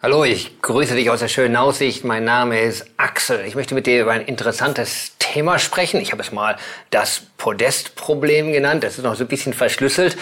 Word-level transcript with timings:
Hallo, 0.00 0.22
ich 0.22 0.62
grüße 0.62 0.94
dich 0.94 1.10
aus 1.10 1.18
der 1.18 1.26
schönen 1.26 1.56
Aussicht. 1.56 2.04
Mein 2.04 2.22
Name 2.22 2.60
ist 2.60 2.86
Axel. 2.98 3.44
Ich 3.44 3.56
möchte 3.56 3.74
mit 3.74 3.88
dir 3.88 4.00
über 4.00 4.12
ein 4.12 4.20
interessantes 4.20 5.14
Thema 5.18 5.58
sprechen. 5.58 6.00
Ich 6.00 6.12
habe 6.12 6.22
es 6.22 6.30
mal 6.30 6.56
das 6.90 7.22
Podestproblem 7.36 8.52
genannt. 8.52 8.84
Das 8.84 8.96
ist 8.96 9.02
noch 9.02 9.16
so 9.16 9.24
ein 9.24 9.26
bisschen 9.26 9.54
verschlüsselt. 9.54 10.16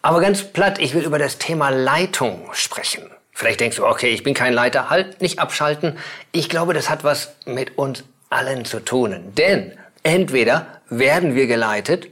Aber 0.00 0.22
ganz 0.22 0.42
platt, 0.44 0.78
ich 0.78 0.94
will 0.94 1.02
über 1.02 1.18
das 1.18 1.36
Thema 1.36 1.68
Leitung 1.68 2.48
sprechen. 2.52 3.10
Vielleicht 3.30 3.60
denkst 3.60 3.76
du, 3.76 3.84
okay, 3.84 4.08
ich 4.08 4.22
bin 4.22 4.32
kein 4.32 4.54
Leiter, 4.54 4.88
halt, 4.88 5.20
nicht 5.20 5.38
abschalten. 5.38 5.98
Ich 6.32 6.48
glaube, 6.48 6.72
das 6.72 6.88
hat 6.88 7.04
was 7.04 7.34
mit 7.44 7.76
uns 7.76 8.04
allen 8.30 8.64
zu 8.64 8.80
tun. 8.80 9.34
Denn 9.36 9.76
entweder 10.02 10.80
werden 10.88 11.34
wir 11.34 11.46
geleitet 11.46 12.08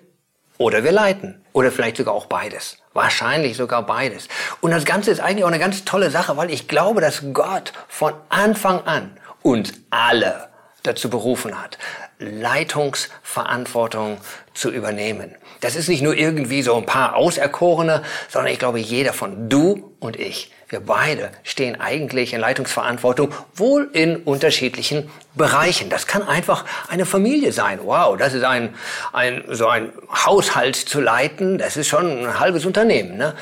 oder 0.58 0.84
wir 0.84 0.92
leiten. 0.92 1.41
Oder 1.52 1.70
vielleicht 1.70 1.98
sogar 1.98 2.14
auch 2.14 2.26
beides. 2.26 2.78
Wahrscheinlich 2.92 3.56
sogar 3.56 3.84
beides. 3.84 4.28
Und 4.60 4.70
das 4.70 4.84
Ganze 4.84 5.10
ist 5.10 5.20
eigentlich 5.20 5.44
auch 5.44 5.48
eine 5.48 5.58
ganz 5.58 5.84
tolle 5.84 6.10
Sache, 6.10 6.36
weil 6.36 6.50
ich 6.50 6.68
glaube, 6.68 7.00
dass 7.00 7.22
Gott 7.32 7.72
von 7.88 8.14
Anfang 8.28 8.84
an 8.86 9.16
uns 9.42 9.72
alle 9.90 10.51
dazu 10.82 11.10
berufen 11.10 11.60
hat, 11.60 11.78
Leitungsverantwortung 12.18 14.18
zu 14.54 14.70
übernehmen. 14.70 15.34
Das 15.60 15.76
ist 15.76 15.88
nicht 15.88 16.02
nur 16.02 16.14
irgendwie 16.14 16.62
so 16.62 16.76
ein 16.76 16.86
paar 16.86 17.16
Auserkorene, 17.16 18.02
sondern 18.28 18.52
ich 18.52 18.58
glaube, 18.58 18.80
jeder 18.80 19.12
von 19.12 19.48
du 19.48 19.92
und 20.00 20.18
ich, 20.18 20.50
wir 20.68 20.80
beide 20.80 21.30
stehen 21.42 21.80
eigentlich 21.80 22.32
in 22.32 22.40
Leitungsverantwortung, 22.40 23.32
wohl 23.54 23.90
in 23.92 24.16
unterschiedlichen 24.16 25.10
Bereichen. 25.34 25.90
Das 25.90 26.06
kann 26.06 26.26
einfach 26.26 26.64
eine 26.88 27.06
Familie 27.06 27.52
sein. 27.52 27.80
Wow, 27.84 28.16
das 28.16 28.32
ist 28.32 28.42
ein, 28.42 28.74
ein 29.12 29.44
so 29.48 29.68
ein 29.68 29.92
Haushalt 30.10 30.76
zu 30.76 31.00
leiten, 31.00 31.58
das 31.58 31.76
ist 31.76 31.88
schon 31.88 32.26
ein 32.26 32.40
halbes 32.40 32.64
Unternehmen. 32.64 33.18
Ne? 33.18 33.34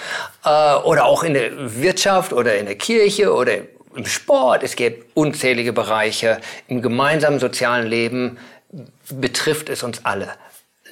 Äh, 0.44 0.74
oder 0.82 1.04
auch 1.04 1.22
in 1.22 1.34
der 1.34 1.80
Wirtschaft 1.80 2.32
oder 2.32 2.58
in 2.58 2.66
der 2.66 2.74
Kirche 2.74 3.32
oder 3.32 3.58
im 3.94 4.06
Sport. 4.06 4.62
Es 4.62 4.76
gibt 4.76 5.16
unzählige 5.16 5.72
Bereiche. 5.72 6.40
Im 6.68 6.82
gemeinsamen 6.82 7.40
sozialen 7.40 7.86
Leben 7.86 8.38
betrifft 9.10 9.68
es 9.68 9.82
uns 9.82 10.04
alle. 10.04 10.34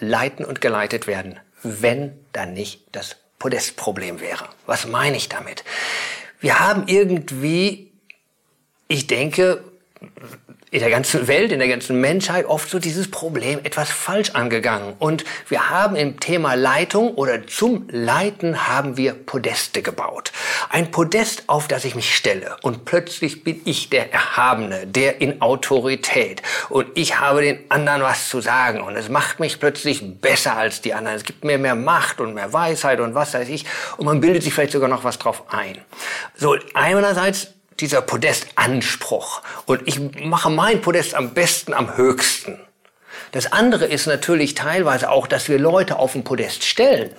Leiten 0.00 0.44
und 0.44 0.60
geleitet 0.60 1.06
werden, 1.06 1.38
wenn 1.62 2.12
dann 2.32 2.54
nicht 2.54 2.82
das 2.92 3.16
Podestproblem 3.38 4.20
wäre. 4.20 4.48
Was 4.66 4.86
meine 4.86 5.16
ich 5.16 5.28
damit? 5.28 5.64
Wir 6.40 6.60
haben 6.60 6.86
irgendwie, 6.86 7.90
ich 8.86 9.06
denke, 9.06 9.64
in 10.70 10.80
der 10.80 10.90
ganzen 10.90 11.28
Welt, 11.28 11.50
in 11.52 11.58
der 11.58 11.68
ganzen 11.68 12.00
Menschheit 12.00 12.46
oft 12.46 12.68
so 12.68 12.78
dieses 12.78 13.10
Problem 13.10 13.60
etwas 13.64 13.90
falsch 13.90 14.30
angegangen. 14.30 14.94
Und 14.98 15.24
wir 15.48 15.70
haben 15.70 15.96
im 15.96 16.20
Thema 16.20 16.54
Leitung 16.54 17.14
oder 17.14 17.46
zum 17.46 17.86
Leiten 17.90 18.68
haben 18.68 18.96
wir 18.96 19.14
Podeste 19.14 19.82
gebaut. 19.82 20.32
Ein 20.68 20.90
Podest, 20.90 21.44
auf 21.46 21.68
das 21.68 21.84
ich 21.84 21.94
mich 21.94 22.14
stelle. 22.14 22.56
Und 22.62 22.84
plötzlich 22.84 23.44
bin 23.44 23.60
ich 23.64 23.88
der 23.88 24.12
Erhabene, 24.12 24.86
der 24.86 25.20
in 25.20 25.40
Autorität. 25.40 26.42
Und 26.68 26.86
ich 26.94 27.18
habe 27.18 27.40
den 27.40 27.58
anderen 27.70 28.02
was 28.02 28.28
zu 28.28 28.40
sagen. 28.40 28.82
Und 28.82 28.96
es 28.96 29.08
macht 29.08 29.40
mich 29.40 29.58
plötzlich 29.58 30.20
besser 30.20 30.56
als 30.56 30.82
die 30.82 30.92
anderen. 30.92 31.16
Es 31.16 31.24
gibt 31.24 31.44
mir 31.44 31.58
mehr 31.58 31.74
Macht 31.74 32.20
und 32.20 32.34
mehr 32.34 32.52
Weisheit 32.52 33.00
und 33.00 33.14
was 33.14 33.32
weiß 33.32 33.48
ich. 33.48 33.64
Und 33.96 34.04
man 34.04 34.20
bildet 34.20 34.42
sich 34.42 34.52
vielleicht 34.52 34.72
sogar 34.72 34.88
noch 34.88 35.04
was 35.04 35.18
drauf 35.18 35.44
ein. 35.48 35.78
So, 36.36 36.56
einerseits 36.74 37.57
dieser 37.80 38.02
Podestanspruch. 38.02 39.42
Und 39.66 39.86
ich 39.86 40.00
mache 40.24 40.50
mein 40.50 40.80
Podest 40.80 41.14
am 41.14 41.34
besten, 41.34 41.74
am 41.74 41.96
höchsten. 41.96 42.58
Das 43.32 43.52
andere 43.52 43.84
ist 43.86 44.06
natürlich 44.06 44.54
teilweise 44.54 45.10
auch, 45.10 45.26
dass 45.26 45.48
wir 45.48 45.58
Leute 45.58 45.98
auf 45.98 46.12
den 46.12 46.24
Podest 46.24 46.64
stellen. 46.64 47.10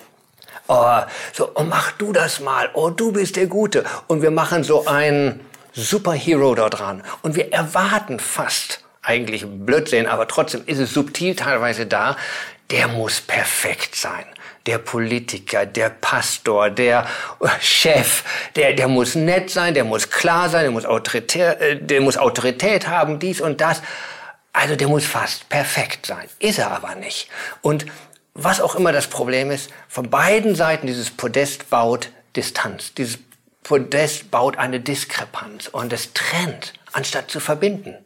Oh, 0.68 1.00
so, 1.32 1.50
oh, 1.54 1.62
mach 1.62 1.92
du 1.92 2.12
das 2.12 2.40
mal. 2.40 2.70
Oh, 2.74 2.90
du 2.90 3.12
bist 3.12 3.36
der 3.36 3.46
Gute. 3.46 3.84
Und 4.06 4.22
wir 4.22 4.30
machen 4.30 4.64
so 4.64 4.86
einen 4.86 5.40
Superhero 5.72 6.54
da 6.54 6.68
dran. 6.68 7.02
Und 7.22 7.36
wir 7.36 7.52
erwarten 7.52 8.20
fast, 8.20 8.84
eigentlich 9.02 9.44
Blödsinn, 9.46 10.06
aber 10.06 10.28
trotzdem 10.28 10.62
ist 10.66 10.78
es 10.78 10.92
subtil 10.92 11.34
teilweise 11.34 11.86
da, 11.86 12.16
der 12.70 12.86
muss 12.88 13.20
perfekt 13.20 13.96
sein 13.96 14.26
der 14.70 14.78
Politiker, 14.78 15.66
der 15.66 15.90
Pastor, 15.90 16.70
der 16.70 17.04
Chef, 17.60 18.22
der, 18.54 18.72
der 18.72 18.86
muss 18.86 19.16
nett 19.16 19.50
sein, 19.50 19.74
der 19.74 19.82
muss 19.82 20.10
klar 20.10 20.48
sein, 20.48 20.62
der 20.62 20.70
muss, 20.70 20.84
autoritär, 20.84 21.60
äh, 21.60 21.76
der 21.76 22.00
muss 22.00 22.16
Autorität 22.16 22.86
haben, 22.86 23.18
dies 23.18 23.40
und 23.40 23.60
das. 23.60 23.82
Also 24.52 24.76
der 24.76 24.86
muss 24.86 25.04
fast 25.04 25.48
perfekt 25.48 26.06
sein. 26.06 26.28
Ist 26.38 26.60
er 26.60 26.70
aber 26.70 26.94
nicht. 26.94 27.28
Und 27.62 27.84
was 28.34 28.60
auch 28.60 28.76
immer 28.76 28.92
das 28.92 29.08
Problem 29.08 29.50
ist, 29.50 29.70
von 29.88 30.08
beiden 30.08 30.54
Seiten 30.54 30.86
dieses 30.86 31.10
Podest 31.10 31.68
baut 31.68 32.10
Distanz. 32.36 32.94
Dieses 32.94 33.18
Podest 33.64 34.30
baut 34.30 34.56
eine 34.56 34.78
Diskrepanz 34.78 35.66
und 35.66 35.92
es 35.92 36.12
trennt, 36.12 36.74
anstatt 36.92 37.28
zu 37.28 37.40
verbinden. 37.40 37.96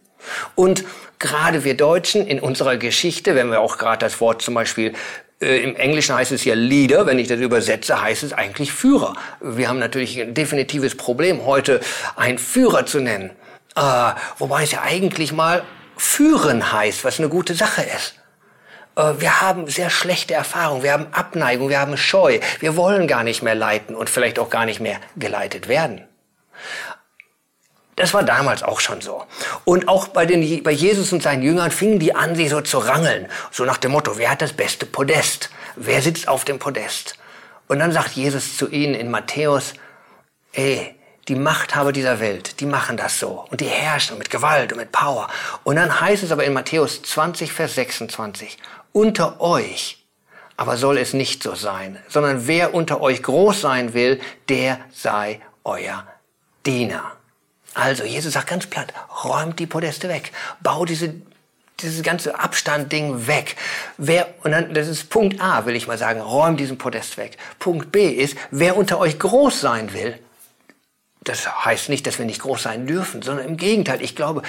Und 0.54 0.84
gerade 1.19 1.64
wir 1.64 1.76
Deutschen 1.76 2.26
in 2.26 2.41
unserer 2.41 2.78
Geschichte, 2.78 3.34
wenn 3.34 3.50
wir 3.50 3.60
auch 3.60 3.76
gerade 3.76 3.98
das 3.98 4.19
Wort 4.22 4.41
zum 4.41 4.54
Beispiel 4.54 4.94
äh, 5.41 5.59
Im 5.59 5.77
Englischen 5.77 6.15
heißt 6.15 6.33
es 6.33 6.45
ja 6.45 6.55
Leader, 6.55 7.06
wenn 7.06 7.19
ich 7.19 7.28
das 7.28 7.41
übersetze, 7.41 8.00
heißt 8.00 8.22
es 8.22 8.33
eigentlich 8.33 8.72
Führer. 8.72 9.15
Wir 9.41 9.69
haben 9.69 9.78
natürlich 9.78 10.21
ein 10.21 10.34
definitives 10.34 10.97
Problem 10.97 11.45
heute, 11.45 11.81
einen 12.17 12.39
Führer 12.39 12.87
zu 12.87 13.00
nennen. 13.00 13.31
Äh, 13.77 14.12
wobei 14.39 14.62
es 14.62 14.72
ja 14.72 14.83
eigentlich 14.83 15.33
mal 15.33 15.65
führen 15.97 16.72
heißt, 16.72 17.05
was 17.05 17.19
eine 17.19 17.28
gute 17.28 17.55
Sache 17.55 17.83
ist. 17.83 18.15
Äh, 18.97 19.21
wir 19.21 19.41
haben 19.41 19.69
sehr 19.69 19.91
schlechte 19.91 20.34
Erfahrungen, 20.34 20.83
wir 20.83 20.93
haben 20.93 21.06
Abneigung, 21.12 21.69
wir 21.69 21.81
haben 21.81 21.97
Scheu, 21.97 22.39
wir 22.61 22.77
wollen 22.77 23.09
gar 23.09 23.25
nicht 23.25 23.43
mehr 23.43 23.55
leiten 23.55 23.95
und 23.95 24.11
vielleicht 24.11 24.39
auch 24.39 24.51
gar 24.51 24.66
nicht 24.66 24.81
mehr 24.81 24.99
geleitet 25.16 25.69
werden. 25.69 26.06
Das 27.97 28.12
war 28.12 28.22
damals 28.22 28.62
auch 28.62 28.81
schon 28.81 29.00
so. 29.00 29.25
Und 29.65 29.88
auch 29.88 30.09
bei, 30.09 30.27
den, 30.27 30.62
bei 30.62 30.72
Jesus 30.72 31.12
und 31.12 31.22
seinen 31.22 31.43
Jüngern 31.43 31.71
fingen 31.71 31.99
die 31.99 32.15
an, 32.15 32.34
sie 32.34 32.49
so 32.49 32.60
zu 32.60 32.78
rangeln. 32.78 33.28
So 33.50 33.65
nach 33.65 33.78
dem 33.78 33.93
Motto, 33.93 34.19
wer 34.19 34.31
hat 34.31 34.43
das 34.43 34.53
beste 34.53 34.87
Podest? 34.87 35.50
Wer 35.77 36.03
sitzt 36.03 36.28
auf 36.28 36.44
dem 36.44 36.59
Podest? 36.59 37.16
Und 37.69 37.78
dann 37.78 37.93
sagt 37.93 38.12
Jesus 38.12 38.56
zu 38.56 38.69
ihnen 38.69 38.94
in 38.94 39.10
Matthäus, 39.10 39.75
ey, 40.53 40.94
die 41.28 41.37
Machthaber 41.37 41.93
dieser 41.93 42.21
Welt, 42.21 42.60
die 42.60 42.66
machen 42.66 42.97
das 42.97 43.19
so. 43.19 43.47
Und 43.50 43.60
die 43.60 43.66
herrschen 43.66 44.19
mit 44.19 44.28
Gewalt 44.28 44.72
und 44.72 44.78
mit 44.78 44.93
Power. 44.93 45.28
Und 45.62 45.77
dann 45.77 46.00
heißt 46.00 46.22
es 46.22 46.33
aber 46.33 46.44
in 46.44 46.53
Matthäus 46.53 47.03
20, 47.03 47.53
Vers 47.53 47.77
26, 47.77 48.59
unter 48.93 49.41
euch 49.41 50.04
aber 50.56 50.77
soll 50.77 50.99
es 50.99 51.15
nicht 51.15 51.43
so 51.43 51.54
sein, 51.54 51.99
sondern 52.09 52.47
wer 52.47 52.75
unter 52.75 53.00
euch 53.00 53.22
groß 53.22 53.60
sein 53.60 53.94
will, 53.94 54.21
der 54.49 54.78
sei 54.93 55.41
euer 55.65 56.06
Diener. 56.65 57.16
Also, 57.74 58.04
Jesus 58.04 58.34
sagt 58.34 58.46
ganz 58.46 58.66
platt, 58.66 58.92
räumt 59.24 59.58
die 59.58 59.66
Podeste 59.66 60.08
weg. 60.08 60.32
Bau 60.62 60.84
diese, 60.84 61.14
dieses 61.80 62.02
ganze 62.02 62.38
Abstandding 62.38 63.26
weg. 63.26 63.56
Wer, 63.98 64.32
und 64.44 64.52
dann, 64.52 64.74
das 64.74 64.88
ist 64.88 65.10
Punkt 65.10 65.40
A, 65.40 65.66
will 65.66 65.74
ich 65.74 65.86
mal 65.86 65.98
sagen, 65.98 66.20
räumt 66.20 66.60
diesen 66.60 66.78
Podest 66.78 67.18
weg. 67.18 67.36
Punkt 67.58 67.90
B 67.90 68.08
ist, 68.08 68.36
wer 68.50 68.76
unter 68.76 68.98
euch 68.98 69.18
groß 69.18 69.60
sein 69.60 69.92
will, 69.92 70.18
das 71.24 71.64
heißt 71.64 71.88
nicht, 71.88 72.06
dass 72.06 72.18
wir 72.18 72.26
nicht 72.26 72.42
groß 72.42 72.62
sein 72.62 72.86
dürfen, 72.86 73.22
sondern 73.22 73.46
im 73.46 73.56
Gegenteil, 73.56 74.02
ich 74.02 74.14
glaube, 74.14 74.42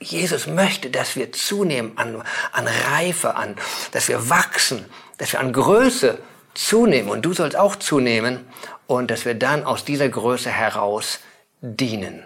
Jesus 0.00 0.46
möchte, 0.46 0.90
dass 0.90 1.16
wir 1.16 1.32
zunehmen 1.32 1.92
an, 1.96 2.22
an 2.52 2.68
Reife, 2.92 3.34
an, 3.34 3.56
dass 3.92 4.08
wir 4.08 4.30
wachsen, 4.30 4.84
dass 5.16 5.32
wir 5.32 5.40
an 5.40 5.52
Größe 5.52 6.18
zunehmen 6.54 7.10
und 7.10 7.22
du 7.22 7.32
sollst 7.32 7.56
auch 7.56 7.76
zunehmen 7.76 8.46
und 8.86 9.10
dass 9.10 9.24
wir 9.24 9.34
dann 9.34 9.64
aus 9.64 9.84
dieser 9.84 10.08
Größe 10.08 10.50
heraus 10.50 11.20
dienen. 11.60 12.24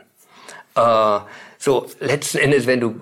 Äh, 0.75 1.19
so, 1.59 1.91
letzten 2.01 2.39
Endes, 2.39 2.67
wenn 2.67 2.81
du 2.81 3.01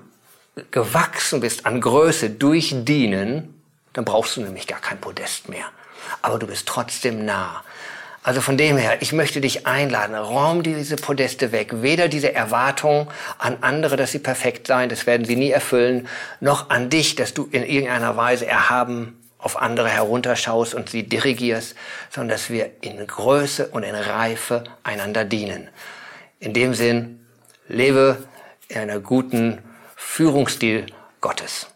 gewachsen 0.71 1.41
bist 1.41 1.67
an 1.67 1.81
Größe 1.81 2.31
durch 2.31 2.75
Dienen, 2.85 3.63
dann 3.93 4.05
brauchst 4.05 4.37
du 4.37 4.43
nämlich 4.43 4.67
gar 4.67 4.81
kein 4.81 5.01
Podest 5.01 5.49
mehr. 5.49 5.67
Aber 6.23 6.39
du 6.39 6.47
bist 6.47 6.67
trotzdem 6.67 7.25
nah. 7.25 7.63
Also 8.23 8.43
von 8.43 8.59
dem 8.59 8.77
her, 8.77 9.01
ich 9.01 9.13
möchte 9.13 9.41
dich 9.41 9.67
einladen, 9.67 10.15
räum 10.15 10.63
diese 10.63 10.97
Podeste 10.97 11.53
weg. 11.53 11.83
Weder 11.83 12.09
diese 12.09 12.35
Erwartung 12.35 13.09
an 13.39 13.59
andere, 13.63 13.97
dass 13.97 14.13
sie 14.13 14.19
perfekt 14.19 14.67
seien, 14.67 14.91
das 14.91 15.07
werden 15.07 15.25
sie 15.25 15.37
nie 15.37 15.51
erfüllen, 15.51 16.07
noch 16.39 16.69
an 16.69 16.91
dich, 16.91 17.15
dass 17.15 17.33
du 17.33 17.49
in 17.51 17.63
irgendeiner 17.63 18.17
Weise 18.17 18.47
erhaben 18.47 19.17
auf 19.39 19.61
andere 19.61 19.89
herunterschaust 19.89 20.75
und 20.75 20.91
sie 20.91 21.05
dirigierst, 21.05 21.75
sondern 22.11 22.37
dass 22.37 22.51
wir 22.51 22.71
in 22.83 23.07
Größe 23.07 23.69
und 23.69 23.85
in 23.85 23.95
Reife 23.95 24.65
einander 24.83 25.25
dienen. 25.25 25.69
In 26.41 26.53
dem 26.53 26.75
Sinn, 26.75 27.20
lebe 27.71 28.19
in 28.69 28.79
einer 28.79 29.01
guten 29.01 29.63
Führungsstil 29.97 30.87
Gottes. 31.21 31.67